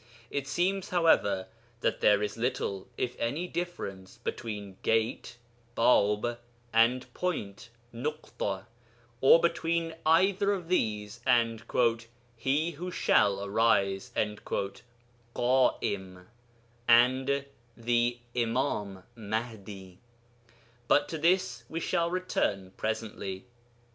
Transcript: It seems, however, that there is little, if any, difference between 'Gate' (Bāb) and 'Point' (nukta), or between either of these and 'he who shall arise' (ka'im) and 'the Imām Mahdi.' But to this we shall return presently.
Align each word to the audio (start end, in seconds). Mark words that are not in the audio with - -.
It 0.31 0.47
seems, 0.47 0.89
however, 0.89 1.45
that 1.81 2.01
there 2.01 2.23
is 2.23 2.35
little, 2.35 2.87
if 2.97 3.15
any, 3.19 3.47
difference 3.47 4.17
between 4.17 4.77
'Gate' 4.81 5.37
(Bāb) 5.77 6.39
and 6.73 7.13
'Point' 7.13 7.69
(nukta), 7.93 8.65
or 9.21 9.39
between 9.39 9.93
either 10.03 10.53
of 10.53 10.69
these 10.69 11.19
and 11.23 11.61
'he 12.35 12.71
who 12.71 12.89
shall 12.89 13.45
arise' 13.45 14.11
(ka'im) 15.35 16.25
and 16.87 17.45
'the 17.77 18.19
Imām 18.35 19.03
Mahdi.' 19.15 19.99
But 20.87 21.09
to 21.09 21.17
this 21.19 21.63
we 21.69 21.79
shall 21.79 22.09
return 22.09 22.71
presently. 22.75 23.45